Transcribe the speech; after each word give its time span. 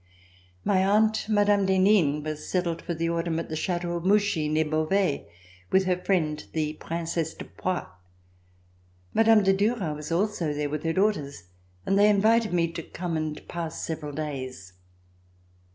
My 0.65 0.83
aunt, 0.83 1.29
Mme. 1.29 1.65
d'Henin, 1.67 2.23
was 2.23 2.49
settled 2.49 2.81
for 2.81 2.95
the 2.95 3.07
autumn 3.11 3.37
at 3.39 3.49
the 3.49 3.55
Chateau 3.55 3.97
of 3.97 4.03
Mouchy, 4.03 4.49
near 4.49 4.65
Beauvais 4.65 5.27
with 5.71 5.85
her 5.85 6.03
friend 6.03 6.43
the 6.53 6.73
Princesse 6.73 7.35
de 7.35 7.45
Poix. 7.45 7.85
Mme. 9.13 9.43
de 9.43 9.53
Duras 9.53 9.95
was 9.95 10.11
also 10.11 10.53
there 10.55 10.71
with 10.71 10.81
her 10.85 10.93
daughters, 10.93 11.43
and 11.85 11.99
they 11.99 12.09
invited 12.09 12.51
me 12.51 12.71
to 12.71 12.81
come 12.81 13.15
and 13.15 13.47
pass 13.47 13.83
several 13.85 14.13
jays. 14.13 14.73